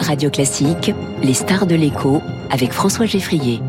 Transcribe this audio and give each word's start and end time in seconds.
Radio 0.00 0.30
Classique, 0.30 0.92
les 1.22 1.34
stars 1.34 1.66
de 1.66 1.74
l'écho 1.74 2.22
avec 2.50 2.72
François 2.72 3.06
Geffrier. 3.06 3.60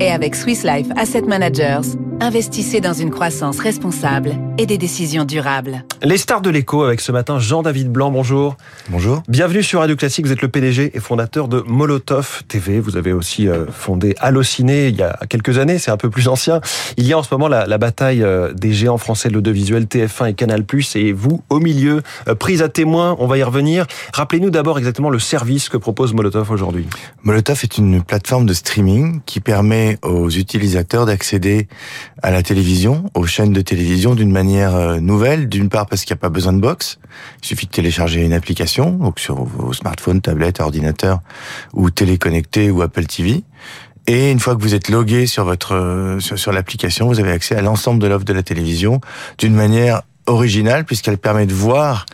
Et 0.00 0.08
avec 0.10 0.34
Swiss 0.34 0.64
Life 0.64 0.88
Asset 0.96 1.22
Managers, 1.22 1.96
investissez 2.22 2.80
dans 2.80 2.92
une 2.92 3.10
croissance 3.10 3.58
responsable 3.58 4.36
et 4.56 4.64
des 4.64 4.78
décisions 4.78 5.24
durables. 5.24 5.84
Les 6.02 6.16
stars 6.16 6.40
de 6.40 6.50
l'écho 6.50 6.84
avec 6.84 7.00
ce 7.00 7.10
matin 7.10 7.40
Jean-David 7.40 7.90
Blanc, 7.90 8.12
bonjour. 8.12 8.56
Bonjour. 8.90 9.24
Bienvenue 9.26 9.64
sur 9.64 9.80
Radio 9.80 9.96
Classique, 9.96 10.26
vous 10.26 10.32
êtes 10.32 10.40
le 10.40 10.46
PDG 10.46 10.92
et 10.94 11.00
fondateur 11.00 11.48
de 11.48 11.64
Molotov 11.66 12.44
TV. 12.46 12.78
Vous 12.78 12.96
avez 12.96 13.12
aussi 13.12 13.48
euh, 13.48 13.66
fondé 13.72 14.14
Allociné 14.20 14.86
il 14.86 14.96
y 14.96 15.02
a 15.02 15.18
quelques 15.28 15.58
années, 15.58 15.78
c'est 15.78 15.90
un 15.90 15.96
peu 15.96 16.10
plus 16.10 16.28
ancien. 16.28 16.60
Il 16.96 17.08
y 17.08 17.12
a 17.12 17.18
en 17.18 17.24
ce 17.24 17.34
moment 17.34 17.48
la, 17.48 17.78
bataille 17.78 18.22
euh, 18.22 18.52
des 18.52 18.72
géants 18.72 18.98
français 18.98 19.28
de 19.28 19.34
l'audiovisuel 19.34 19.86
TF1 19.86 20.30
et 20.30 20.34
Canal+, 20.34 20.64
et 20.94 21.12
vous 21.12 21.42
au 21.50 21.58
milieu, 21.58 22.02
euh, 22.28 22.36
prise 22.36 22.62
à 22.62 22.68
témoin, 22.68 23.16
on 23.18 23.26
va 23.26 23.38
y 23.38 23.42
revenir. 23.42 23.86
Rappelez-nous 24.12 24.50
d'abord 24.50 24.78
exactement 24.78 25.10
le 25.10 25.18
service 25.18 25.68
que 25.68 25.76
propose 25.76 26.14
Molotov 26.14 26.52
aujourd'hui. 26.52 26.86
Molotov 27.24 27.60
est 27.64 27.78
une 27.78 28.00
plateforme 28.00 28.46
de 28.46 28.54
streaming 28.54 29.20
qui 29.26 29.40
permet 29.40 29.98
aux 30.02 30.30
utilisateurs 30.30 31.06
d'accéder 31.06 31.66
à 32.22 32.30
la 32.30 32.42
télévision, 32.42 33.10
aux 33.14 33.26
chaînes 33.26 33.52
de 33.52 33.60
télévision 33.60 34.14
d'une 34.14 34.30
manière 34.30 35.00
nouvelle, 35.00 35.48
d'une 35.48 35.68
part 35.68 35.86
parce 35.86 36.04
qu'il 36.04 36.14
n'y 36.14 36.18
a 36.18 36.22
pas 36.22 36.28
besoin 36.28 36.52
de 36.52 36.60
box, 36.60 36.98
il 37.42 37.46
suffit 37.46 37.66
de 37.66 37.70
télécharger 37.70 38.22
une 38.22 38.32
application, 38.32 38.90
donc 38.90 39.18
sur 39.18 39.42
vos 39.44 39.72
smartphones, 39.72 40.20
tablettes, 40.20 40.60
ordinateurs, 40.60 41.20
ou 41.72 41.90
téléconnectés 41.90 42.70
ou 42.70 42.82
Apple 42.82 43.06
TV. 43.06 43.44
Et 44.06 44.30
une 44.32 44.40
fois 44.40 44.56
que 44.56 44.62
vous 44.62 44.74
êtes 44.74 44.88
logué 44.88 45.26
sur 45.26 45.44
votre 45.44 46.16
sur, 46.20 46.38
sur 46.38 46.52
l'application, 46.52 47.06
vous 47.06 47.20
avez 47.20 47.30
accès 47.30 47.54
à 47.54 47.62
l'ensemble 47.62 48.00
de 48.00 48.08
l'offre 48.08 48.24
de 48.24 48.32
la 48.32 48.42
télévision 48.42 49.00
d'une 49.38 49.54
manière 49.54 50.02
originale 50.26 50.84
puisqu'elle 50.84 51.18
permet 51.18 51.46
de 51.46 51.52
voir 51.52 52.06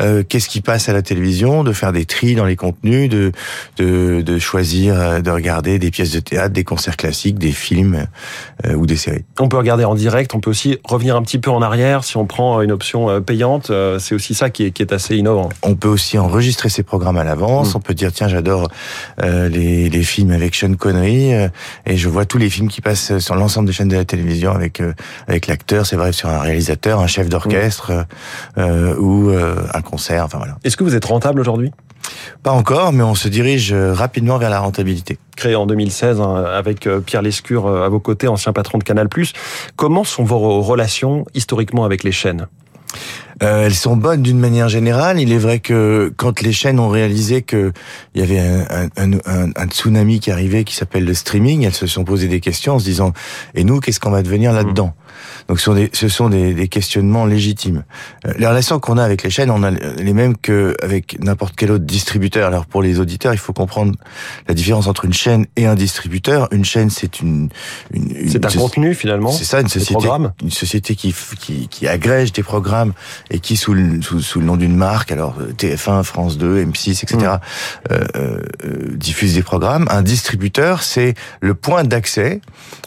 euh, 0.00 0.24
qu'est-ce 0.28 0.48
qui 0.48 0.60
passe 0.60 0.88
à 0.88 0.92
la 0.92 1.02
télévision, 1.02 1.62
de 1.62 1.72
faire 1.72 1.92
des 1.92 2.04
tris 2.04 2.34
dans 2.34 2.44
les 2.44 2.56
contenus, 2.56 3.08
de 3.08 3.32
de, 3.78 4.20
de 4.20 4.38
choisir 4.38 4.98
euh, 4.98 5.20
de 5.20 5.30
regarder 5.30 5.78
des 5.78 5.90
pièces 5.90 6.10
de 6.10 6.20
théâtre, 6.20 6.52
des 6.52 6.64
concerts 6.64 6.96
classiques, 6.96 7.38
des 7.38 7.52
films 7.52 8.06
euh, 8.66 8.74
ou 8.74 8.86
des 8.86 8.96
séries. 8.96 9.24
On 9.38 9.48
peut 9.48 9.56
regarder 9.56 9.84
en 9.84 9.94
direct, 9.94 10.34
on 10.34 10.40
peut 10.40 10.50
aussi 10.50 10.78
revenir 10.84 11.14
un 11.16 11.22
petit 11.22 11.38
peu 11.38 11.50
en 11.50 11.62
arrière 11.62 12.04
si 12.04 12.16
on 12.16 12.26
prend 12.26 12.60
une 12.62 12.72
option 12.72 13.20
payante. 13.20 13.70
c'est 13.98 14.14
aussi 14.14 14.34
ça 14.34 14.50
qui 14.50 14.64
est, 14.64 14.70
qui 14.72 14.82
est 14.82 14.92
assez 14.92 15.16
innovant. 15.16 15.48
On 15.62 15.74
peut 15.74 15.88
aussi 15.88 16.18
enregistrer 16.18 16.68
ses 16.68 16.82
programmes 16.82 17.18
à 17.18 17.24
l'avance. 17.24 17.74
Mm. 17.74 17.76
On 17.76 17.80
peut 17.80 17.94
dire 17.94 18.12
tiens 18.12 18.28
j'adore 18.28 18.68
les, 19.22 19.88
les 19.88 20.02
films 20.02 20.32
avec 20.32 20.54
Sean 20.54 20.74
Connery 20.74 21.32
et 21.86 21.96
je 21.96 22.08
vois 22.08 22.24
tous 22.24 22.38
les 22.38 22.50
films 22.50 22.68
qui 22.68 22.80
passent 22.80 23.18
sur 23.18 23.34
l'ensemble 23.34 23.68
des 23.68 23.72
chaînes 23.72 23.88
de 23.88 23.96
la 23.96 24.04
télévision 24.04 24.52
avec 24.52 24.82
avec 25.28 25.46
l'acteur. 25.46 25.86
C'est 25.86 25.96
vrai 25.96 26.12
sur 26.12 26.28
un 26.28 26.40
réalisateur, 26.40 27.00
un 27.00 27.06
chef 27.06 27.28
d'orchestre 27.28 27.51
orchestre 27.56 28.06
euh, 28.58 28.96
ou 28.96 29.30
euh, 29.30 29.56
un 29.74 29.82
concert. 29.82 30.24
Enfin 30.24 30.38
voilà. 30.38 30.56
Est-ce 30.64 30.76
que 30.76 30.84
vous 30.84 30.94
êtes 30.94 31.04
rentable 31.04 31.40
aujourd'hui? 31.40 31.70
Pas 32.42 32.50
encore, 32.50 32.92
mais 32.92 33.04
on 33.04 33.14
se 33.14 33.28
dirige 33.28 33.72
rapidement 33.72 34.36
vers 34.36 34.50
la 34.50 34.58
rentabilité. 34.58 35.18
Créé 35.36 35.54
en 35.54 35.66
2016 35.66 36.20
hein, 36.20 36.44
avec 36.52 36.86
euh, 36.86 37.00
Pierre 37.00 37.22
Lescure 37.22 37.68
à 37.68 37.88
vos 37.88 38.00
côtés, 38.00 38.28
ancien 38.28 38.52
patron 38.52 38.78
de 38.78 38.84
Canal+. 38.84 39.08
Comment 39.76 40.04
sont 40.04 40.24
vos 40.24 40.60
relations 40.62 41.24
historiquement 41.34 41.84
avec 41.84 42.02
les 42.02 42.12
chaînes? 42.12 42.48
Euh, 43.42 43.66
elles 43.66 43.74
sont 43.74 43.96
bonnes 43.96 44.22
d'une 44.22 44.38
manière 44.38 44.68
générale. 44.68 45.20
Il 45.20 45.32
est 45.32 45.38
vrai 45.38 45.58
que 45.58 46.12
quand 46.16 46.42
les 46.42 46.52
chaînes 46.52 46.78
ont 46.78 46.88
réalisé 46.88 47.42
que 47.42 47.72
il 48.14 48.20
y 48.20 48.24
avait 48.24 48.38
un, 48.38 48.88
un, 48.96 49.12
un, 49.26 49.50
un 49.56 49.66
tsunami 49.66 50.20
qui 50.20 50.30
arrivait, 50.30 50.64
qui 50.64 50.74
s'appelle 50.74 51.04
le 51.04 51.14
streaming, 51.14 51.64
elles 51.64 51.74
se 51.74 51.86
sont 51.86 52.04
posées 52.04 52.28
des 52.28 52.40
questions 52.40 52.74
en 52.74 52.78
se 52.78 52.84
disant 52.84 53.12
et 53.54 53.64
nous, 53.64 53.80
qu'est-ce 53.80 54.00
qu'on 54.00 54.10
va 54.10 54.22
devenir 54.22 54.52
là-dedans? 54.52 54.94
Donc 55.48 55.58
ce 55.58 55.64
sont 55.64 55.74
des, 55.74 55.90
ce 55.92 56.08
sont 56.08 56.28
des, 56.28 56.54
des 56.54 56.68
questionnements 56.68 57.26
légitimes. 57.26 57.84
Euh, 58.26 58.32
les 58.38 58.46
relations 58.46 58.80
qu'on 58.80 58.98
a 58.98 59.04
avec 59.04 59.22
les 59.22 59.30
chaînes, 59.30 59.50
on 59.50 59.62
a 59.62 59.70
les 59.70 60.12
mêmes 60.12 60.36
qu'avec 60.36 61.18
n'importe 61.20 61.54
quel 61.56 61.72
autre 61.72 61.84
distributeur. 61.84 62.46
Alors 62.46 62.66
pour 62.66 62.82
les 62.82 63.00
auditeurs, 63.00 63.34
il 63.34 63.38
faut 63.38 63.52
comprendre 63.52 63.94
la 64.48 64.54
différence 64.54 64.86
entre 64.86 65.04
une 65.04 65.12
chaîne 65.12 65.46
et 65.56 65.66
un 65.66 65.74
distributeur. 65.74 66.48
Une 66.52 66.64
chaîne, 66.64 66.90
c'est 66.90 67.20
une, 67.20 67.48
une, 67.92 68.28
c'est 68.28 68.44
un 68.44 68.50
contenu 68.50 68.94
finalement. 68.94 69.30
C'est 69.30 69.44
ça, 69.44 69.60
une 69.60 69.68
société, 69.68 70.08
une 70.42 70.50
société 70.50 70.94
qui, 70.94 71.14
qui, 71.38 71.68
qui 71.68 71.88
agrège 71.88 72.32
des 72.32 72.42
programmes 72.42 72.92
et 73.30 73.40
qui, 73.40 73.56
sous 73.56 73.74
le, 73.74 74.00
sous, 74.02 74.40
le 74.40 74.46
nom 74.46 74.56
d'une 74.56 74.76
marque, 74.76 75.12
alors 75.12 75.36
euh, 75.40 75.52
TF1, 75.52 76.02
France 76.04 76.38
2, 76.38 76.64
M6, 76.64 77.02
etc., 77.02 77.36
euh, 77.90 78.04
euh, 78.16 78.40
diffuse 78.94 79.34
des 79.34 79.42
programmes. 79.42 79.86
Un 79.90 80.02
distributeur, 80.02 80.82
c'est 80.82 81.14
le 81.40 81.54
point 81.54 81.84
d'accès, 81.84 82.40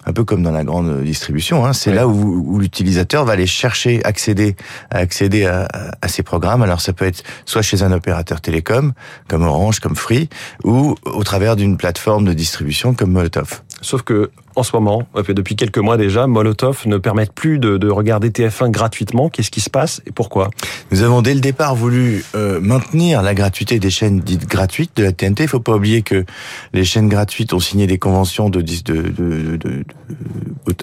un 0.06 0.14
peu 0.14 0.24
comme 0.24 0.44
dans 0.44 0.52
la 0.52 0.64
grande 0.64 1.04
distribution. 1.04 1.66
Hein, 1.66 1.74
c'est 1.74 1.94
là 1.94 2.08
où, 2.08 2.15
où 2.16 2.60
l'utilisateur 2.60 3.26
va 3.26 3.34
aller 3.34 3.48
chercher, 3.48 4.04
accéder, 4.04 4.56
à 4.90 4.98
accéder 4.98 5.46
à, 5.46 5.68
à, 6.02 6.08
ces 6.08 6.24
programmes. 6.24 6.62
Alors 6.62 6.82
ça 6.82 6.94
peut 6.94 7.06
être 7.06 7.24
soit 7.46 7.62
chez 7.62 7.84
un 7.84 7.92
opérateur 7.92 8.42
télécom, 8.42 8.94
comme 9.28 9.44
Orange, 9.44 9.80
comme 9.80 9.96
Free, 9.96 10.30
ou 10.64 10.96
au 11.06 11.24
travers 11.24 11.56
d'une 11.56 11.78
plateforme 11.78 12.26
de 12.26 12.34
distribution 12.34 12.94
comme 12.94 13.12
Molotov. 13.12 13.62
Sauf 13.82 14.02
que 14.02 14.32
en 14.56 14.64
ce 14.64 14.76
moment, 14.76 15.08
depuis 15.28 15.56
quelques 15.56 15.78
mois 15.78 15.98
déjà, 15.98 16.28
Molotov 16.28 16.84
ne 16.86 16.98
permettent 16.98 17.34
plus 17.34 17.60
de, 17.60 17.78
de 17.78 17.90
regarder 17.90 18.30
TF1 18.30 18.72
gratuitement. 18.72 19.30
Qu'est-ce 19.30 19.52
qui 19.52 19.62
se 19.62 19.70
passe 19.70 20.02
et 20.06 20.12
pourquoi? 20.12 20.50
Nous 20.92 21.04
avons 21.04 21.22
dès 21.22 21.34
le 21.34 21.40
départ 21.40 21.76
voulu 21.76 22.24
euh, 22.36 22.60
maintenir 22.62 23.22
la 23.22 23.34
gratuité 23.34 23.80
des 23.80 23.90
chaînes 23.90 24.20
dites 24.20 24.48
gratuites 24.48 24.96
de 24.96 25.04
la 25.04 25.12
TNT. 25.12 25.44
Il 25.44 25.50
faut 25.50 25.60
pas 25.60 25.76
oublier 25.76 26.02
que 26.02 26.26
les 26.74 26.86
chaînes 26.86 27.10
gratuites 27.10 27.54
ont 27.54 27.60
signé 27.60 27.88
des 27.88 27.98
conventions 27.98 28.50
de, 28.50 28.62
de, 28.62 29.02
de, 29.02 29.58
de 29.58 29.84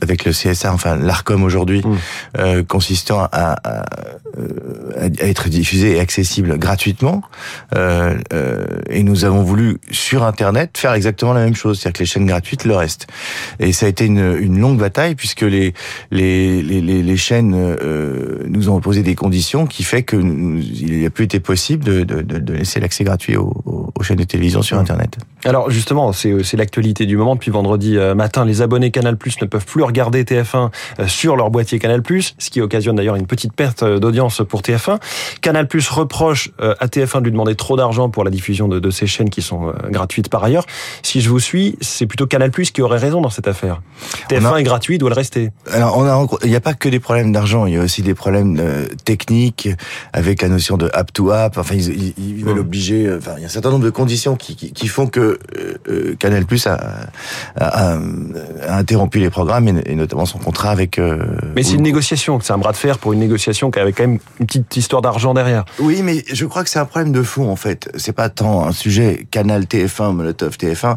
avec 0.00 0.24
le 0.24 0.32
CSA, 0.32 0.72
enfin 0.72 0.96
l'Arcom 0.96 1.42
aujourd'hui, 1.42 1.82
mmh. 1.84 1.96
euh, 2.38 2.62
consistant 2.62 3.20
à, 3.20 3.28
à, 3.32 3.80
à, 3.80 5.06
être 5.20 5.48
diffusées 5.48 5.96
et 5.96 6.00
accessibles 6.00 6.58
gratuitement. 6.58 7.22
Euh, 7.74 8.16
euh, 8.32 8.64
et 8.88 9.02
nous 9.02 9.24
avons 9.24 9.42
voulu 9.42 9.78
sur 9.90 10.24
Internet 10.24 10.78
faire 10.78 10.92
exactement 10.92 11.32
la 11.32 11.44
même 11.44 11.54
chose, 11.54 11.78
c'est-à-dire 11.78 11.94
que 11.94 11.98
les 12.00 12.06
chaînes 12.06 12.26
gratuites 12.26 12.64
le 12.64 12.76
restent. 12.76 13.06
Et 13.62 13.72
ça 13.72 13.86
a 13.86 13.88
été 13.88 14.06
une, 14.06 14.36
une 14.40 14.58
longue 14.58 14.78
bataille 14.78 15.14
puisque 15.14 15.42
les 15.42 15.72
les, 16.10 16.62
les, 16.62 16.80
les 16.80 17.16
chaînes 17.16 17.54
euh, 17.54 18.42
nous 18.48 18.68
ont 18.68 18.80
posé 18.80 19.02
des 19.02 19.14
conditions 19.14 19.66
qui 19.66 19.84
fait 19.84 20.02
que 20.02 20.16
il 20.16 21.02
n'a 21.02 21.10
plus 21.10 21.24
été 21.24 21.38
possible 21.38 21.84
de, 21.84 22.02
de, 22.02 22.22
de 22.22 22.52
laisser 22.52 22.80
l'accès 22.80 23.04
gratuit 23.04 23.36
aux, 23.36 23.52
aux, 23.64 24.02
chaînes 24.02 24.16
de 24.16 24.24
télévision 24.24 24.62
sur 24.62 24.78
Internet. 24.78 25.16
Alors 25.44 25.70
justement, 25.70 26.12
c'est 26.12 26.56
l'actualité 26.56 27.06
du 27.06 27.16
moment. 27.16 27.34
Depuis 27.34 27.52
vendredi 27.52 27.96
euh, 27.96 28.16
matin, 28.16 28.44
les 28.44 28.62
abonnés 28.62 28.90
Canal+ 28.90 29.16
ne 29.40 29.46
peuvent 29.46 29.64
plus 29.64 29.82
regarder 29.84 30.24
TF1 30.24 30.70
euh, 30.98 31.06
sur 31.06 31.36
leur 31.36 31.50
boîtier 31.50 31.78
Canal+, 31.78 32.02
ce 32.38 32.50
qui 32.50 32.60
occasionne 32.60 32.96
d'ailleurs 32.96 33.16
une 33.16 33.28
petite 33.28 33.52
perte 33.52 33.84
d'audience 33.84 34.42
pour 34.48 34.62
TF1. 34.62 34.98
Canal+ 35.40 35.68
reproche 35.90 36.50
à 36.58 36.86
TF1 36.86 37.20
de 37.20 37.24
lui 37.24 37.32
demander 37.32 37.54
trop 37.54 37.76
d'argent 37.76 38.10
pour 38.10 38.24
la 38.24 38.30
diffusion 38.30 38.66
de, 38.66 38.80
de 38.80 38.90
ces 38.90 39.06
chaînes 39.06 39.30
qui 39.30 39.42
sont 39.42 39.72
gratuites 39.90 40.28
par 40.28 40.42
ailleurs. 40.42 40.66
Si 41.02 41.20
je 41.20 41.28
vous 41.28 41.40
suis, 41.40 41.76
c'est 41.80 42.06
plutôt 42.06 42.26
Canal+ 42.26 42.50
qui 42.50 42.82
aurait 42.82 42.98
raison 42.98 43.20
dans 43.20 43.30
cette 43.30 43.46
affaire. 43.46 43.51
TF1 44.28 44.60
est 44.60 44.62
gratuit, 44.62 44.98
doit 44.98 45.10
le 45.10 45.14
rester. 45.14 45.50
Alors, 45.70 45.96
on 45.96 46.04
a, 46.04 46.26
il 46.44 46.50
n'y 46.50 46.56
a 46.56 46.60
pas 46.60 46.74
que 46.74 46.88
des 46.88 47.00
problèmes 47.00 47.32
d'argent, 47.32 47.66
il 47.66 47.74
y 47.74 47.76
a 47.76 47.82
aussi 47.82 48.02
des 48.02 48.14
problèmes 48.14 48.58
euh, 48.60 48.86
techniques 49.04 49.68
avec 50.12 50.42
la 50.42 50.48
notion 50.48 50.76
de 50.76 50.90
app 50.92 51.12
to 51.12 51.30
app. 51.30 51.58
Enfin, 51.58 51.74
ils, 51.74 52.14
ils, 52.18 52.44
veulent 52.44 52.56
mmh. 52.56 52.60
obliger. 52.60 53.06
Euh, 53.06 53.18
enfin, 53.18 53.32
il 53.36 53.40
y 53.40 53.44
a 53.44 53.46
un 53.46 53.50
certain 53.50 53.70
nombre 53.70 53.84
de 53.84 53.90
conditions 53.90 54.36
qui, 54.36 54.56
qui, 54.56 54.72
qui 54.72 54.88
font 54.88 55.06
que 55.06 55.38
euh, 55.88 56.14
Canal 56.18 56.46
Plus 56.46 56.66
a, 56.66 56.74
a, 57.56 57.94
a, 57.94 57.98
interrompu 58.68 59.18
les 59.18 59.30
programmes 59.30 59.68
et, 59.68 59.94
notamment 59.94 60.26
son 60.26 60.38
contrat 60.38 60.70
avec. 60.70 60.98
mais 61.54 61.62
c'est 61.62 61.74
une 61.74 61.82
négociation, 61.82 62.40
c'est 62.40 62.52
un 62.52 62.58
bras 62.58 62.72
de 62.72 62.76
fer 62.76 62.98
pour 62.98 63.12
une 63.12 63.20
négociation 63.20 63.70
qui 63.70 63.78
avait 63.78 63.92
quand 63.92 64.04
même 64.04 64.18
une 64.40 64.46
petite 64.46 64.76
histoire 64.76 65.02
d'argent 65.02 65.34
derrière. 65.34 65.64
Oui, 65.78 66.02
mais 66.02 66.24
je 66.32 66.46
crois 66.46 66.64
que 66.64 66.70
c'est 66.70 66.78
un 66.78 66.84
problème 66.84 67.12
de 67.12 67.22
fond 67.22 67.50
en 67.50 67.56
fait. 67.56 67.90
C'est 67.96 68.12
pas 68.12 68.28
tant 68.28 68.66
un 68.66 68.72
sujet 68.72 69.26
Canal 69.30 69.64
TF1, 69.64 70.14
Molotov 70.14 70.56
TF1. 70.56 70.96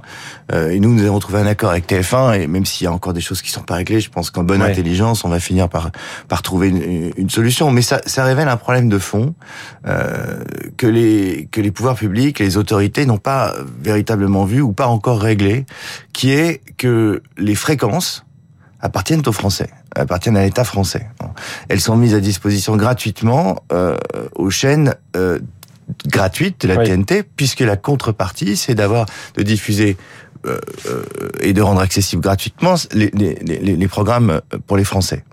et 0.72 0.80
nous, 0.80 0.94
nous 0.94 1.06
avons 1.06 1.20
trouvé 1.20 1.40
un 1.40 1.48
accord 1.48 1.72
avec 1.72 1.88
TF1 1.88 2.42
et 2.42 2.45
même 2.48 2.66
s'il 2.66 2.86
y 2.86 2.88
a 2.88 2.92
encore 2.92 3.14
des 3.14 3.22
choses 3.22 3.42
qui 3.42 3.52
sont 3.52 3.62
pas 3.62 3.76
réglées, 3.76 4.00
je 4.00 4.10
pense 4.10 4.30
qu'en 4.30 4.44
bonne 4.44 4.62
intelligence, 4.62 5.26
on 5.26 5.30
va 5.30 5.40
finir 5.40 5.70
par 5.70 5.92
par 6.28 6.42
trouver 6.42 6.70
une, 6.70 7.12
une 7.18 7.30
solution. 7.30 7.72
Mais 7.72 7.82
ça, 7.82 8.02
ça 8.06 8.24
révèle 8.24 8.48
un 8.48 8.58
problème 8.58 8.90
de 8.90 9.00
fond 9.00 9.36
euh, 9.88 10.44
que 10.78 10.88
les 10.88 11.48
que 11.52 11.62
les 11.62 11.72
pouvoirs 11.72 11.96
publics, 11.96 12.40
les 12.40 12.58
autorités 12.58 13.06
n'ont 13.06 13.18
pas 13.18 13.54
véritablement 13.82 14.46
vu 14.46 14.62
ou 14.62 14.72
pas 14.72 14.88
encore 14.88 15.22
réglé, 15.22 15.66
qui 16.14 16.32
est 16.32 16.62
que 16.78 17.22
les 17.38 17.56
fréquences 17.56 18.26
appartiennent 18.82 19.24
aux 19.26 19.32
Français, 19.32 19.70
appartiennent 19.96 20.38
à 20.38 20.44
l'État 20.44 20.64
français. 20.64 21.10
Elles 21.70 21.82
sont 21.82 21.96
mises 21.96 22.14
à 22.14 22.20
disposition 22.20 22.76
gratuitement 22.76 23.64
euh, 23.72 23.98
aux 24.36 24.50
chaînes 24.50 24.96
euh, 25.16 25.40
gratuites 26.08 26.62
de 26.62 26.74
la 26.74 26.84
TNT, 26.84 27.24
puisque 27.24 27.60
la 27.62 27.78
contrepartie, 27.78 28.58
c'est 28.58 28.76
d'avoir 28.76 29.06
de 29.36 29.44
diffuser 29.44 29.98
euh, 30.48 30.60
et 31.40 31.54
de 31.54 31.62
rendre 31.62 31.82
accessibles 31.82 32.22
gratuitement 32.22 32.76
les, 32.94 33.10
les, 33.14 33.36
les, 33.36 33.88
programmes 33.88 34.42
pour 34.68 34.78
les 34.78 34.84
Français. 34.84 35.24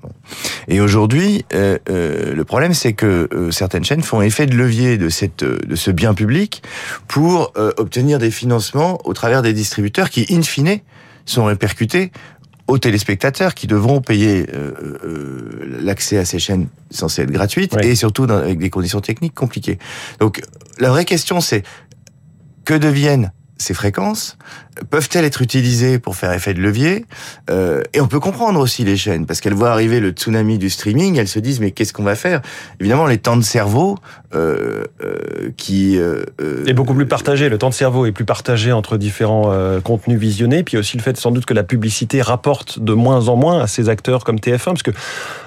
Et 0.69 0.81
aujourd'hui, 0.81 1.45
euh, 1.55 1.79
euh, 1.91 2.35
le 2.35 2.45
problème, 2.45 2.73
c'est 2.73 2.93
que 2.93 3.29
certaines 3.51 3.85
chaînes 3.85 4.03
font 4.03 4.23
effet 4.23 4.47
de 4.47 4.55
levier 4.55 4.99
de 4.99 5.09
cette 5.09 5.45
de 5.45 5.75
ce 5.75 5.91
bien 5.91 6.15
public 6.15 6.63
pour 7.09 7.53
obtenir 7.77 8.19
des 8.19 8.31
financements 8.31 8.99
au 9.05 9.13
travers 9.13 9.43
des 9.43 9.53
distributeurs 9.53 10.11
qui, 10.11 10.27
in 10.31 10.43
fine, 10.43 10.79
sont 11.27 11.45
répercutés 11.45 12.13
aux 12.67 12.79
téléspectateurs 12.79 13.55
qui 13.55 13.67
devront 13.67 14.01
payer 14.01 14.47
l'accès 15.81 16.19
à 16.19 16.25
ces 16.25 16.39
chaînes 16.39 16.69
censées 16.91 17.23
être 17.23 17.31
gratuites 17.31 17.77
et 17.83 17.95
surtout 17.95 18.27
dans, 18.27 18.39
avec 18.39 18.59
des 18.59 18.71
conditions 18.71 19.01
techniques 19.01 19.35
compliquées. 19.35 19.79
Donc 20.21 20.43
la 20.79 20.91
vraie 20.91 21.05
question 21.05 21.41
c'est 21.41 21.65
que 22.65 22.75
deviennent 22.75 23.33
ces 23.63 23.75
fréquences 23.75 24.37
peuvent-elles 24.91 25.25
être 25.25 25.43
utilisées 25.43 25.99
pour 25.99 26.17
faire 26.17 26.33
effet 26.33 26.55
de 26.55 26.61
levier? 26.61 27.05
Euh, 27.51 27.83
Et 27.93 28.01
on 28.01 28.09
peut 28.09 28.21
comprendre 28.21 28.59
aussi 28.61 28.85
les 28.85 28.97
chaînes, 28.97 29.27
parce 29.27 29.41
qu'elles 29.41 29.55
voient 29.55 29.71
arriver 29.71 30.01
le 30.01 30.11
tsunami 30.11 30.59
du 30.59 30.71
streaming, 30.71 31.17
elles 31.17 31.29
se 31.29 31.39
disent 31.39 31.61
mais 31.61 31.71
qu'est-ce 31.71 31.93
qu'on 31.93 32.03
va 32.03 32.15
faire? 32.15 32.43
Évidemment, 32.81 33.07
les 33.07 33.19
temps 33.19 33.37
de 33.37 33.43
cerveau 33.43 33.99
euh, 34.35 34.85
euh, 35.05 35.51
qui 35.59 35.99
euh, 35.99 36.25
est 36.67 36.73
beaucoup 36.73 36.95
plus 36.95 37.07
partagé. 37.07 37.51
Le 37.51 37.59
temps 37.59 37.69
de 37.69 37.75
cerveau 37.75 38.07
est 38.07 38.13
plus 38.13 38.25
partagé 38.25 38.73
entre 38.73 38.97
différents 38.97 39.53
contenus 39.85 40.19
visionnés, 40.19 40.63
puis 40.63 40.77
aussi 40.77 40.97
le 40.97 41.03
fait 41.03 41.17
sans 41.17 41.31
doute 41.31 41.45
que 41.45 41.55
la 41.55 41.65
publicité 41.65 42.23
rapporte 42.23 42.79
de 42.79 42.95
moins 42.95 43.29
en 43.29 43.37
moins 43.37 43.61
à 43.61 43.67
ces 43.67 43.89
acteurs 43.89 44.25
comme 44.25 44.37
TF1, 44.37 44.65
parce 44.65 44.83
que 44.83 44.91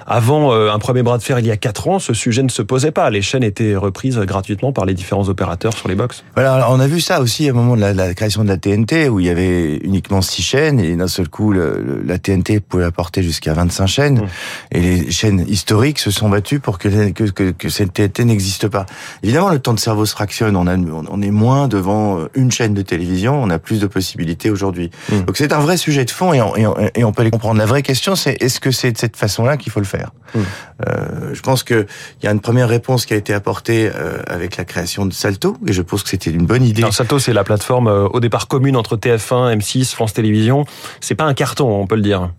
avant 0.06 0.52
un 0.52 0.78
premier 0.78 1.02
bras 1.02 1.18
de 1.18 1.22
fer 1.22 1.38
il 1.38 1.46
y 1.46 1.50
a 1.50 1.56
quatre 1.56 1.88
ans, 1.88 1.98
ce 1.98 2.14
sujet 2.14 2.42
ne 2.42 2.48
se 2.48 2.62
posait 2.62 2.92
pas. 2.92 3.10
Les 3.10 3.22
chaînes 3.22 3.42
étaient 3.42 3.76
reprises 3.76 4.18
gratuitement 4.18 4.72
par 4.72 4.84
les 4.84 4.94
différents 4.94 5.28
opérateurs 5.28 5.72
sur 5.72 5.88
les 5.88 5.94
box. 5.94 6.24
Voilà, 6.34 6.70
on 6.70 6.80
a 6.80 6.86
vu 6.86 7.00
ça 7.00 7.20
aussi 7.20 7.48
un 7.48 7.52
moment 7.52 7.76
de 7.76 7.80
la, 7.80 8.14
création 8.14 8.44
de 8.44 8.48
la 8.48 8.56
TNT 8.56 9.08
où 9.08 9.20
il 9.20 9.26
y 9.26 9.30
avait 9.30 9.76
uniquement 9.76 10.22
six 10.22 10.42
chaînes 10.42 10.80
et 10.80 10.94
d'un 10.96 11.08
seul 11.08 11.28
coup 11.28 11.52
la 11.52 12.18
TNT 12.18 12.60
pouvait 12.60 12.84
apporter 12.84 13.22
jusqu'à 13.22 13.52
25 13.54 13.86
chaînes 13.86 14.18
mmh. 14.20 14.28
et 14.72 14.80
les 14.80 15.10
chaînes 15.10 15.44
historiques 15.48 15.98
se 15.98 16.10
sont 16.10 16.28
battues 16.28 16.60
pour 16.60 16.78
que, 16.78 17.10
que, 17.10 17.24
que, 17.24 17.50
que 17.50 17.68
cette 17.68 17.92
TNT 17.92 18.24
n'existe 18.24 18.68
pas. 18.68 18.86
Évidemment, 19.22 19.50
le 19.50 19.58
temps 19.58 19.74
de 19.74 19.80
cerveau 19.80 20.06
se 20.06 20.12
fractionne. 20.12 20.56
On, 20.56 20.66
a, 20.66 20.76
on 20.76 21.22
est 21.22 21.30
moins 21.30 21.68
devant 21.68 22.20
euh, 22.20 22.30
une 22.34 22.50
chaîne 22.50 22.74
de 22.74 22.82
télévision. 22.82 23.42
On 23.42 23.50
a 23.50 23.58
plus 23.58 23.80
de 23.80 23.86
possibilités 23.86 24.50
aujourd'hui. 24.50 24.90
Mmh. 25.10 25.22
Donc 25.22 25.36
c'est 25.36 25.52
un 25.52 25.60
vrai 25.60 25.76
sujet 25.76 26.04
de 26.04 26.10
fond 26.10 26.32
et 26.32 26.40
on, 26.40 26.54
et 26.56 27.04
on, 27.04 27.12
peut 27.12 27.22
les 27.22 27.30
comprendre. 27.30 27.58
La 27.58 27.66
vraie 27.66 27.82
question, 27.82 28.16
c'est 28.16 28.36
est-ce 28.40 28.60
que 28.60 28.70
c'est 28.70 28.92
de 28.92 28.98
cette 28.98 29.16
façon-là 29.16 29.56
qu'il 29.56 29.72
faut 29.72 29.80
le 29.80 29.86
faire? 29.86 29.95
Mmh. 30.04 30.38
euh, 30.86 31.34
Je 31.34 31.40
pense 31.42 31.62
qu'il 31.62 31.86
y 32.22 32.26
a 32.26 32.30
une 32.30 32.40
première 32.40 32.68
réponse 32.68 33.06
qui 33.06 33.14
a 33.14 33.16
été 33.16 33.32
apportée 33.32 33.90
euh, 33.94 34.22
avec 34.26 34.56
la 34.56 34.64
création 34.64 35.06
de 35.06 35.12
Salto 35.12 35.56
et 35.66 35.72
je 35.72 35.82
pense 35.82 36.02
que 36.02 36.08
c'était 36.08 36.30
une 36.30 36.46
bonne 36.46 36.64
idée. 36.64 36.82
Alors, 36.82 36.94
Salto, 36.94 37.18
c'est 37.18 37.32
la 37.32 37.44
plateforme 37.44 37.88
euh, 37.88 38.08
au 38.08 38.20
départ 38.20 38.48
commune 38.48 38.76
entre 38.76 38.96
TF1, 38.96 39.56
M6, 39.58 39.92
France 39.92 40.12
Télévisions. 40.12 40.64
C'est 41.00 41.14
pas 41.14 41.24
un 41.24 41.34
carton, 41.34 41.80
on 41.80 41.86
peut 41.86 41.96
le 41.96 42.02
dire. 42.02 42.30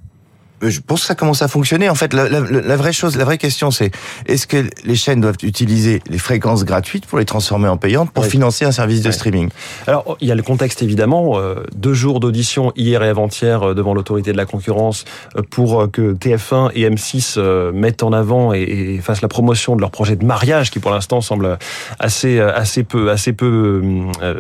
Euh, 0.63 0.69
je 0.69 0.81
pense 0.81 1.01
que 1.01 1.07
ça 1.07 1.15
commence 1.15 1.41
à 1.41 1.47
fonctionner. 1.47 1.89
En 1.89 1.95
fait, 1.95 2.13
la, 2.13 2.29
la, 2.29 2.39
la 2.39 2.75
vraie 2.75 2.93
chose, 2.93 3.15
la 3.15 3.25
vraie 3.25 3.37
question, 3.37 3.71
c'est 3.71 3.91
est-ce 4.25 4.47
que 4.47 4.65
les 4.83 4.95
chaînes 4.95 5.21
doivent 5.21 5.37
utiliser 5.43 6.01
les 6.09 6.17
fréquences 6.17 6.65
gratuites 6.65 7.05
pour 7.05 7.19
les 7.19 7.25
transformer 7.25 7.67
en 7.67 7.77
payantes 7.77 8.11
pour 8.11 8.25
financer 8.25 8.65
un 8.65 8.71
service 8.71 9.01
de 9.01 9.11
streaming? 9.11 9.49
Alors, 9.85 10.17
il 10.21 10.27
y 10.27 10.31
a 10.31 10.35
le 10.35 10.43
contexte 10.43 10.81
évidemment. 10.81 11.37
Euh, 11.37 11.63
deux 11.75 11.93
jours 11.93 12.19
d'audition 12.19 12.71
hier 12.75 13.03
et 13.03 13.09
avant-hier 13.09 13.63
euh, 13.63 13.73
devant 13.73 13.93
l'autorité 13.93 14.31
de 14.31 14.37
la 14.37 14.45
concurrence 14.45 15.05
pour 15.51 15.89
que 15.91 16.13
TF1 16.13 16.71
et 16.73 16.89
M6 16.89 17.39
mettent 17.71 18.03
en 18.03 18.11
avant 18.11 18.53
et, 18.53 18.99
fassent 19.01 19.21
la 19.21 19.27
promotion 19.27 19.75
de 19.75 19.81
leur 19.81 19.91
projet 19.91 20.15
de 20.15 20.25
mariage, 20.25 20.71
qui 20.71 20.79
pour 20.79 20.91
l'instant 20.91 21.21
semble 21.21 21.57
assez 21.99 22.39
assez 22.39 22.83
peu 22.83 23.11
assez 23.11 23.33
peu 23.33 23.81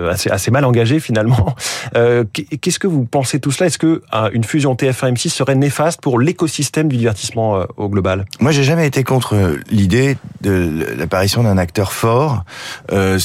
assez 0.09 0.29
assez 0.29 0.51
mal 0.51 0.65
engagé 0.65 0.99
finalement. 0.99 1.55
Qu'est-ce 1.93 2.79
que 2.79 2.87
vous 2.87 3.05
pensez 3.05 3.39
tout 3.39 3.51
cela? 3.51 3.67
Est-ce 3.67 3.77
que 3.77 4.01
une 4.33 4.43
fusion 4.43 4.75
TF1 4.75 5.13
M6 5.13 5.29
serait 5.29 5.55
néfaste 5.55 6.01
pour 6.01 6.06
l'écosystème 6.15 6.87
du 6.87 6.97
divertissement 6.97 7.57
euh, 7.57 7.65
au 7.75 7.89
global. 7.89 8.25
Moi, 8.39 8.51
j'ai 8.51 8.63
jamais 8.63 8.87
été 8.87 9.03
contre 9.03 9.35
euh, 9.35 9.57
l'idée 9.69 10.17
de 10.41 10.85
l'apparition 10.97 11.43
d'un 11.43 11.57
acteur 11.57 11.91
fort 11.91 12.43
euh, 12.91 13.19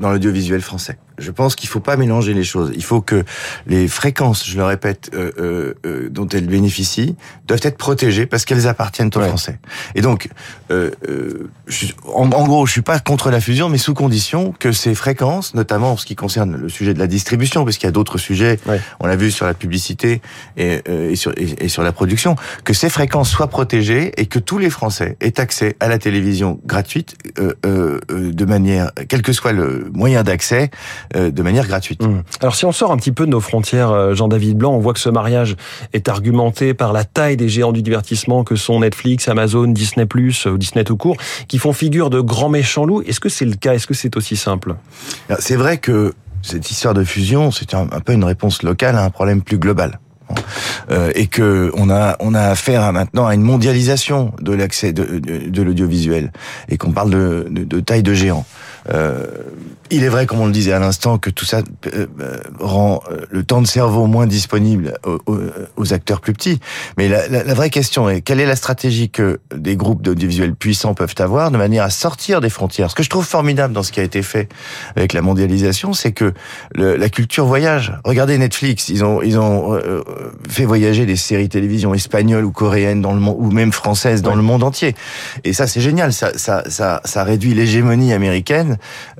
dans 0.00 0.10
l'audiovisuel 0.10 0.60
français 0.60 0.98
je 1.20 1.30
pense 1.30 1.54
qu'il 1.54 1.68
faut 1.68 1.80
pas 1.80 1.96
mélanger 1.96 2.34
les 2.34 2.44
choses. 2.44 2.72
Il 2.74 2.82
faut 2.82 3.00
que 3.00 3.24
les 3.66 3.88
fréquences, 3.88 4.46
je 4.46 4.56
le 4.56 4.64
répète, 4.64 5.10
euh, 5.14 5.30
euh, 5.38 5.74
euh 5.86 6.08
dont 6.10 6.26
elles 6.28 6.46
bénéficient, 6.46 7.16
doivent 7.46 7.60
être 7.62 7.76
protégées 7.76 8.26
parce 8.26 8.44
qu'elles 8.44 8.66
appartiennent 8.66 9.10
aux 9.14 9.20
Français. 9.20 9.58
Et 9.94 10.00
donc, 10.00 10.28
euh, 10.70 10.90
euh 11.08 11.48
en, 12.14 12.30
en, 12.32 12.46
gros, 12.46 12.66
je 12.66 12.72
suis 12.72 12.82
pas 12.82 12.98
contre 12.98 13.30
la 13.30 13.40
fusion, 13.40 13.68
mais 13.68 13.78
sous 13.78 13.94
condition 13.94 14.52
que 14.58 14.72
ces 14.72 14.94
fréquences, 14.94 15.54
notamment 15.54 15.92
en 15.92 15.96
ce 15.96 16.06
qui 16.06 16.16
concerne 16.16 16.56
le 16.56 16.68
sujet 16.68 16.94
de 16.94 16.98
la 16.98 17.06
distribution, 17.06 17.64
parce 17.64 17.76
qu'il 17.76 17.86
y 17.86 17.88
a 17.88 17.92
d'autres 17.92 18.18
sujets, 18.18 18.58
on 18.98 19.06
l'a 19.06 19.16
vu 19.16 19.30
sur 19.30 19.46
la 19.46 19.54
publicité 19.54 20.20
et, 20.56 20.80
et 20.86 21.16
sur, 21.16 21.32
et, 21.36 21.68
sur 21.68 21.82
la 21.82 21.92
production, 21.92 22.36
que 22.64 22.72
ces 22.72 22.90
fréquences 22.90 23.30
soient 23.30 23.48
protégées 23.48 24.12
et 24.16 24.26
que 24.26 24.38
tous 24.38 24.58
les 24.58 24.70
Français 24.70 25.16
aient 25.20 25.38
accès 25.38 25.76
à 25.80 25.88
la 25.88 25.98
télévision 25.98 26.60
gratuite 26.64 27.16
de 27.38 28.44
manière, 28.44 28.90
quel 29.08 29.22
que 29.22 29.32
soit 29.32 29.52
le 29.52 29.90
moyen 29.92 30.22
d'accès, 30.22 30.70
euh, 31.09 31.09
de 31.14 31.42
manière 31.42 31.66
gratuite. 31.66 32.02
Mmh. 32.02 32.22
Alors 32.40 32.54
si 32.54 32.64
on 32.64 32.72
sort 32.72 32.92
un 32.92 32.96
petit 32.96 33.12
peu 33.12 33.26
de 33.26 33.30
nos 33.30 33.40
frontières, 33.40 33.90
euh, 33.90 34.14
Jean-David 34.14 34.56
Blanc, 34.56 34.72
on 34.72 34.78
voit 34.78 34.92
que 34.92 35.00
ce 35.00 35.08
mariage 35.08 35.56
est 35.92 36.08
argumenté 36.08 36.74
par 36.74 36.92
la 36.92 37.04
taille 37.04 37.36
des 37.36 37.48
géants 37.48 37.72
du 37.72 37.82
divertissement 37.82 38.44
que 38.44 38.56
sont 38.56 38.80
Netflix, 38.80 39.28
Amazon, 39.28 39.66
Disney+, 39.66 40.06
ou 40.14 40.58
Disney 40.58 40.84
tout 40.84 40.96
court, 40.96 41.16
qui 41.48 41.58
font 41.58 41.72
figure 41.72 42.10
de 42.10 42.20
grands 42.20 42.48
méchants 42.48 42.84
loups. 42.84 43.02
Est-ce 43.02 43.20
que 43.20 43.28
c'est 43.28 43.44
le 43.44 43.54
cas? 43.54 43.74
Est-ce 43.74 43.86
que 43.86 43.94
c'est 43.94 44.16
aussi 44.16 44.36
simple? 44.36 44.76
C'est 45.38 45.56
vrai 45.56 45.78
que 45.78 46.14
cette 46.42 46.70
histoire 46.70 46.94
de 46.94 47.04
fusion, 47.04 47.50
c'est 47.50 47.74
un, 47.74 47.86
peu 47.86 48.12
une 48.12 48.24
réponse 48.24 48.62
locale 48.62 48.96
à 48.96 49.04
un 49.04 49.10
problème 49.10 49.42
plus 49.42 49.58
global. 49.58 49.98
Euh, 50.92 51.10
et 51.16 51.26
que 51.26 51.72
on 51.74 51.90
a 51.90 52.16
on 52.20 52.34
a 52.34 52.42
affaire 52.42 52.82
à 52.82 52.92
maintenant 52.92 53.26
à 53.26 53.34
une 53.34 53.42
mondialisation 53.42 54.32
de 54.40 54.52
l'accès 54.52 54.92
de, 54.92 55.18
de, 55.18 55.62
l'audiovisuel 55.62 56.30
et 56.68 56.76
qu'on 56.76 56.92
parle 56.92 57.10
de, 57.10 57.48
de, 57.50 57.80
taille 57.80 58.04
de 58.04 58.14
géant. 58.14 58.46
Euh, 58.88 59.26
il 59.90 60.04
est 60.04 60.08
vrai, 60.08 60.26
comme 60.26 60.40
on 60.40 60.46
le 60.46 60.52
disait 60.52 60.72
à 60.72 60.78
l'instant, 60.78 61.18
que 61.18 61.30
tout 61.30 61.44
ça 61.44 61.58
euh, 61.58 62.06
euh, 62.20 62.38
rend 62.60 63.02
euh, 63.10 63.26
le 63.30 63.42
temps 63.42 63.60
de 63.60 63.66
cerveau 63.66 64.06
moins 64.06 64.26
disponible 64.26 64.94
aux, 65.04 65.92
acteurs 65.92 66.20
plus 66.20 66.32
petits. 66.32 66.60
Mais 66.96 67.08
la, 67.08 67.26
la, 67.26 67.54
vraie 67.54 67.70
question 67.70 68.08
est 68.08 68.20
quelle 68.20 68.38
est 68.38 68.46
la 68.46 68.54
stratégie 68.54 69.10
que 69.10 69.40
des 69.52 69.74
groupes 69.74 70.02
d'audiovisuels 70.02 70.54
puissants 70.54 70.94
peuvent 70.94 71.14
avoir 71.18 71.50
de 71.50 71.56
manière 71.56 71.82
à 71.82 71.90
sortir 71.90 72.40
des 72.40 72.50
frontières? 72.50 72.90
Ce 72.90 72.94
que 72.94 73.02
je 73.02 73.10
trouve 73.10 73.26
formidable 73.26 73.74
dans 73.74 73.82
ce 73.82 73.90
qui 73.90 73.98
a 73.98 74.04
été 74.04 74.22
fait 74.22 74.48
avec 74.94 75.12
la 75.12 75.22
mondialisation, 75.22 75.92
c'est 75.92 76.12
que 76.12 76.32
le, 76.74 76.94
la 76.94 77.08
culture 77.08 77.46
voyage. 77.46 77.92
Regardez 78.04 78.38
Netflix, 78.38 78.88
ils 78.88 79.02
ont 79.02 79.22
ils 79.22 79.38
ont 79.38 79.80
fait 80.48 80.64
voyager 80.64 81.06
des 81.06 81.16
séries 81.16 81.48
télévision 81.48 81.94
espagnoles 81.94 82.44
ou 82.44 82.52
coréennes 82.52 83.02
dans 83.02 83.12
le 83.12 83.20
monde 83.20 83.36
ou 83.38 83.50
même 83.50 83.72
françaises 83.72 84.22
dans 84.22 84.36
le 84.36 84.42
monde 84.42 84.62
entier. 84.62 84.94
Et 85.42 85.52
ça, 85.52 85.66
c'est 85.66 85.80
génial. 85.80 86.12
Ça 86.12 86.30
ça 86.38 86.62
ça, 86.68 87.00
ça 87.04 87.24
réduit 87.24 87.54
l'hégémonie 87.54 88.12
américaine. 88.12 88.69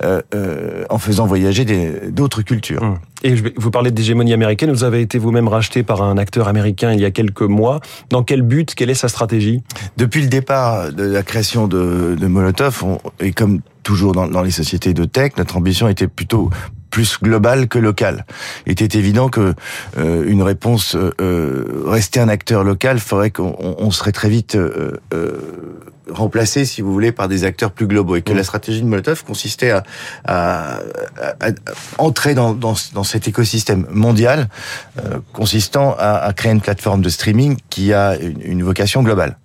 Euh, 0.02 0.22
euh, 0.34 0.84
en 0.90 0.98
faisant 0.98 1.26
voyager 1.26 1.64
d'autres 2.10 2.42
cultures. 2.42 2.82
Hum. 2.82 2.98
Et 3.22 3.36
je 3.36 3.42
vais 3.42 3.52
vous 3.56 3.70
parler 3.70 3.90
d'hégémonie 3.90 4.32
américaine. 4.32 4.70
Vous 4.70 4.84
avez 4.84 5.02
été 5.02 5.18
vous-même 5.18 5.48
racheté 5.48 5.82
par 5.82 6.02
un 6.02 6.16
acteur 6.16 6.48
américain 6.48 6.92
il 6.92 7.00
y 7.00 7.04
a 7.04 7.10
quelques 7.10 7.42
mois. 7.42 7.80
Dans 8.08 8.22
quel 8.22 8.42
but? 8.42 8.74
Quelle 8.74 8.90
est 8.90 8.94
sa 8.94 9.08
stratégie? 9.08 9.62
Depuis 9.96 10.22
le 10.22 10.28
départ 10.28 10.92
de 10.92 11.02
la 11.02 11.22
création 11.22 11.68
de, 11.68 12.16
de 12.18 12.26
Molotov, 12.26 12.82
et 13.20 13.32
comme 13.32 13.60
toujours 13.82 14.12
dans, 14.12 14.26
dans 14.26 14.42
les 14.42 14.50
sociétés 14.50 14.94
de 14.94 15.04
tech, 15.04 15.32
notre 15.36 15.56
ambition 15.56 15.88
était 15.88 16.08
plutôt 16.08 16.50
plus 16.90 17.18
globale 17.22 17.68
que 17.68 17.78
locale. 17.78 18.26
Il 18.66 18.72
était 18.72 18.98
évident 18.98 19.28
que 19.28 19.54
euh, 19.98 20.24
une 20.26 20.42
réponse 20.42 20.96
euh, 20.96 21.84
rester 21.86 22.20
un 22.20 22.28
acteur 22.28 22.64
local 22.64 22.98
ferait 22.98 23.30
qu'on 23.30 23.90
serait 23.90 24.12
très 24.12 24.28
vite 24.28 24.56
euh, 24.56 24.98
remplacé, 26.10 26.64
si 26.64 26.82
vous 26.82 26.92
voulez, 26.92 27.12
par 27.12 27.28
des 27.28 27.44
acteurs 27.44 27.70
plus 27.70 27.86
globaux, 27.86 28.16
et 28.16 28.22
que 28.22 28.32
la 28.32 28.44
stratégie 28.44 28.82
de 28.82 28.86
Molotov 28.86 29.24
consistait 29.24 29.70
à, 29.70 29.82
à, 30.24 30.78
à, 31.40 31.50
entrer 31.98 32.34
dans, 32.34 32.52
dans, 32.52 32.74
dans, 32.94 33.04
cet 33.04 33.28
écosystème 33.28 33.86
mondial, 33.90 34.48
euh, 34.98 35.18
consistant 35.32 35.94
à, 35.98 36.32
créer 36.34 36.52
une 36.52 36.60
plateforme 36.60 37.02
de 37.02 37.08
streaming 37.08 37.56
qui 37.70 37.92
a 37.92 38.16
une, 38.16 38.40
une 38.42 38.62
vocation 38.62 39.02
globale. 39.02 39.36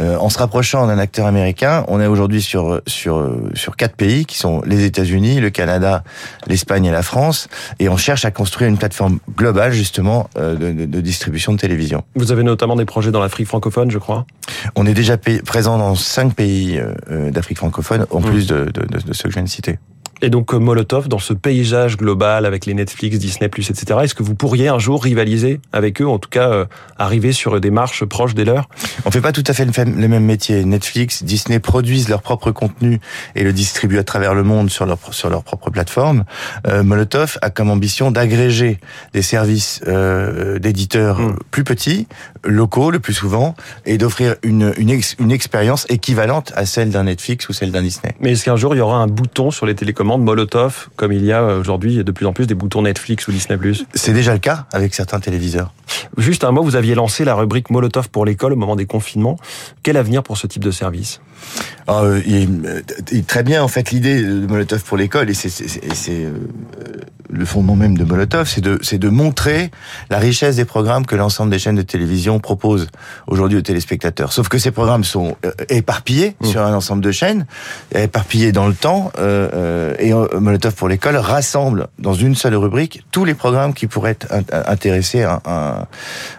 Euh, 0.00 0.16
en 0.16 0.30
se 0.30 0.38
rapprochant 0.38 0.86
d'un 0.86 0.98
acteur 0.98 1.26
américain, 1.26 1.84
on 1.88 2.00
est 2.00 2.06
aujourd'hui 2.06 2.40
sur 2.40 2.80
sur 2.86 3.30
sur 3.54 3.76
quatre 3.76 3.96
pays 3.96 4.24
qui 4.24 4.38
sont 4.38 4.62
les 4.64 4.84
États-Unis, 4.84 5.40
le 5.40 5.50
Canada, 5.50 6.04
l'Espagne 6.46 6.81
et 6.84 6.90
la 6.90 7.02
France, 7.02 7.48
et 7.78 7.88
on 7.88 7.96
cherche 7.96 8.24
à 8.24 8.30
construire 8.30 8.68
une 8.68 8.78
plateforme 8.78 9.18
globale 9.36 9.72
justement 9.72 10.28
euh, 10.36 10.54
de, 10.54 10.72
de, 10.72 10.86
de 10.86 11.00
distribution 11.00 11.52
de 11.52 11.58
télévision. 11.58 12.02
Vous 12.14 12.32
avez 12.32 12.42
notamment 12.42 12.76
des 12.76 12.84
projets 12.84 13.10
dans 13.10 13.20
l'Afrique 13.20 13.46
francophone, 13.46 13.90
je 13.90 13.98
crois? 13.98 14.26
On 14.74 14.86
est 14.86 14.94
déjà 14.94 15.16
présent 15.44 15.78
dans 15.78 15.94
cinq 15.94 16.34
pays 16.34 16.78
euh, 16.78 16.94
euh, 17.10 17.30
d'Afrique 17.30 17.58
francophone, 17.58 18.06
en 18.10 18.20
mmh. 18.20 18.24
plus 18.24 18.46
de, 18.46 18.64
de, 18.66 18.82
de, 18.86 19.12
ceux 19.12 19.24
que 19.24 19.30
je 19.30 19.34
viens 19.34 19.42
de 19.44 19.48
citer. 19.48 19.78
Et 20.24 20.30
donc 20.30 20.54
euh, 20.54 20.58
Molotov, 20.58 21.08
dans 21.08 21.18
ce 21.18 21.34
paysage 21.34 21.96
global 21.96 22.46
avec 22.46 22.64
les 22.64 22.74
Netflix, 22.74 23.18
Disney+, 23.18 23.46
etc., 23.46 23.84
est-ce 24.04 24.14
que 24.14 24.22
vous 24.22 24.36
pourriez 24.36 24.68
un 24.68 24.78
jour 24.78 25.02
rivaliser 25.02 25.60
avec 25.72 26.00
eux, 26.00 26.06
en 26.06 26.20
tout 26.20 26.30
cas 26.30 26.48
euh, 26.48 26.64
arriver 26.96 27.32
sur 27.32 27.60
des 27.60 27.72
marches 27.72 28.04
proches 28.04 28.34
des 28.34 28.44
leurs? 28.44 28.68
On 29.04 29.10
fait 29.10 29.20
pas 29.20 29.32
tout 29.32 29.42
à 29.48 29.52
fait 29.52 29.64
les 29.64 30.08
mêmes 30.08 30.24
métiers. 30.24 30.64
Netflix, 30.64 31.24
Disney 31.24 31.58
produisent 31.58 32.08
leur 32.08 32.22
propre 32.22 32.52
contenu 32.52 33.00
et 33.34 33.42
le 33.42 33.52
distribuent 33.52 33.98
à 33.98 34.04
travers 34.04 34.34
le 34.34 34.44
monde 34.44 34.70
sur 34.70 34.86
leur 34.86 34.98
sur 35.10 35.28
leur 35.28 35.42
propre 35.42 35.70
plateforme. 35.70 36.24
Euh, 36.68 36.84
Molotov 36.84 37.38
a 37.42 37.50
comme 37.50 37.70
ambition 37.70 38.12
d'agréger 38.12 38.78
des 39.14 39.22
services 39.22 39.80
euh, 39.88 40.60
d'éditeurs 40.60 41.18
hmm. 41.18 41.36
plus 41.50 41.64
petits, 41.64 42.06
locaux 42.44 42.92
le 42.92 43.00
plus 43.00 43.14
souvent, 43.14 43.56
et 43.86 43.98
d'offrir 43.98 44.36
une 44.44 44.72
une, 44.76 45.00
une 45.18 45.32
expérience 45.32 45.84
équivalente 45.88 46.52
à 46.54 46.64
celle 46.64 46.90
d'un 46.90 47.04
Netflix 47.04 47.48
ou 47.48 47.52
celle 47.52 47.72
d'un 47.72 47.82
Disney. 47.82 48.14
Mais 48.20 48.32
est-ce 48.32 48.44
qu'un 48.44 48.56
jour 48.56 48.76
il 48.76 48.78
y 48.78 48.80
aura 48.80 48.98
un 48.98 49.08
bouton 49.08 49.50
sur 49.50 49.66
les 49.66 49.74
télécommandes 49.74 50.11
de 50.18 50.24
Molotov, 50.24 50.88
comme 50.96 51.12
il 51.12 51.24
y 51.24 51.32
a 51.32 51.44
aujourd'hui 51.44 52.02
de 52.02 52.12
plus 52.12 52.26
en 52.26 52.32
plus 52.32 52.46
des 52.46 52.54
boutons 52.54 52.82
Netflix 52.82 53.28
ou 53.28 53.32
Disney+. 53.32 53.58
C'est 53.94 54.12
déjà 54.12 54.32
le 54.32 54.38
cas 54.38 54.66
avec 54.72 54.94
certains 54.94 55.20
téléviseurs. 55.20 55.72
Juste 56.16 56.44
un 56.44 56.50
mot, 56.50 56.62
vous 56.62 56.76
aviez 56.76 56.94
lancé 56.94 57.24
la 57.24 57.34
rubrique 57.34 57.70
Molotov 57.70 58.08
pour 58.10 58.24
l'école 58.24 58.52
au 58.52 58.56
moment 58.56 58.76
des 58.76 58.86
confinements. 58.86 59.38
Quel 59.82 59.96
avenir 59.96 60.22
pour 60.22 60.38
ce 60.38 60.46
type 60.46 60.64
de 60.64 60.70
service? 60.70 61.20
Ah, 61.86 62.02
euh, 62.02 62.20
il, 62.26 63.24
très 63.24 63.42
bien 63.42 63.62
en 63.62 63.68
fait 63.68 63.90
l'idée 63.90 64.22
de 64.22 64.46
Molotov 64.46 64.82
pour 64.82 64.96
l'école 64.96 65.30
et 65.30 65.34
c'est 65.34 65.50
euh, 66.10 66.30
le 67.32 67.44
fondement 67.44 67.74
même 67.76 67.96
de 67.96 68.04
Molotov, 68.04 68.48
c'est 68.48 68.60
de, 68.60 68.78
de 68.78 69.08
montrer 69.08 69.70
la 70.10 70.18
richesse 70.18 70.56
des 70.56 70.64
programmes 70.64 71.06
que 71.06 71.16
l'ensemble 71.16 71.50
des 71.50 71.58
chaînes 71.58 71.76
de 71.76 71.82
télévision 71.82 72.38
proposent 72.38 72.88
aujourd'hui 73.26 73.58
aux 73.58 73.62
téléspectateurs. 73.62 74.32
Sauf 74.32 74.48
que 74.48 74.58
ces 74.58 74.70
programmes 74.70 75.02
sont 75.02 75.36
euh, 75.44 75.50
éparpillés 75.70 76.36
mmh. 76.40 76.46
sur 76.46 76.62
un 76.62 76.74
ensemble 76.74 77.02
de 77.02 77.10
chaînes, 77.10 77.46
éparpillés 77.94 78.52
dans 78.52 78.68
le 78.68 78.74
temps, 78.74 79.10
euh, 79.18 79.94
et 79.98 80.12
Molotov 80.38 80.74
pour 80.74 80.88
l'école 80.88 81.16
rassemble 81.16 81.88
dans 81.98 82.14
une 82.14 82.34
seule 82.34 82.54
rubrique 82.54 83.04
tous 83.10 83.24
les 83.24 83.34
programmes 83.34 83.72
qui 83.72 83.86
pourraient 83.86 84.18
intéresser 84.52 85.22
un, 85.22 85.40
un, 85.46 85.86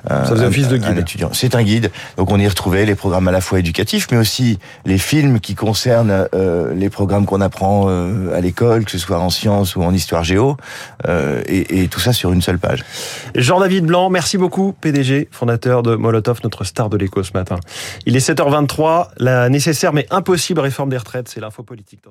un, 0.10 0.26
Ça 0.26 0.34
office 0.34 0.68
de 0.68 0.78
guide. 0.78 0.98
étudiant. 0.98 1.32
C'est 1.34 1.56
un 1.56 1.64
guide, 1.64 1.92
donc 2.18 2.32
on 2.32 2.40
y 2.40 2.48
retrouvait 2.48 2.86
les 2.86 2.96
programmes 2.96 3.28
à 3.28 3.32
la 3.32 3.42
fois 3.42 3.60
éducatifs, 3.60 4.08
mais 4.12 4.18
aussi 4.18 4.60
les 4.94 5.00
films 5.00 5.40
qui 5.40 5.56
concernent 5.56 6.28
euh, 6.36 6.72
les 6.76 6.92
programmes 6.92 7.26
qu'on 7.26 7.42
apprend 7.42 7.86
euh, 7.88 8.38
à 8.38 8.42
l'école, 8.42 8.86
que 8.86 8.92
ce 8.92 9.00
soit 9.00 9.18
en 9.18 9.32
sciences 9.32 9.76
ou 9.76 9.82
en 9.82 9.92
histoire 9.92 10.24
géo, 10.24 10.56
euh, 11.08 11.42
et, 11.48 11.82
et, 11.82 11.88
tout 11.88 12.00
ça 12.00 12.14
sur 12.14 12.32
une 12.32 12.44
seule 12.44 12.60
page. 12.60 12.86
Jean-David 13.34 13.88
Blanc, 13.88 14.12
merci 14.12 14.38
beaucoup, 14.38 14.72
PDG, 14.74 15.30
fondateur 15.32 15.82
de 15.82 15.96
Molotov, 15.96 16.42
notre 16.44 16.64
star 16.64 16.90
de 16.90 16.98
l'écho 16.98 17.24
ce 17.24 17.34
matin. 17.34 17.56
Il 18.06 18.16
est 18.16 18.30
7h23, 18.30 19.08
la 19.18 19.50
nécessaire 19.50 19.94
mais 19.94 20.06
impossible 20.12 20.60
réforme 20.60 20.90
des 20.90 20.98
retraites, 20.98 21.28
c'est 21.28 21.40
l'info 21.40 21.64
politique 21.64 22.02